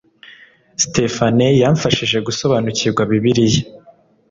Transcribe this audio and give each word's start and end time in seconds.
Stéphane 0.83 1.47
yamfashije 1.61 2.17
gusobanukirwa 2.27 3.01
Bibiliya 3.09 3.61